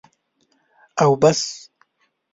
[1.01, 1.39] او بس.